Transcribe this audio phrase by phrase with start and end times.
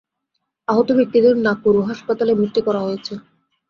[0.67, 3.13] আহত ব্যক্তিদের নাকুরু হাসপাতালে ভর্তি করা হয়েছে।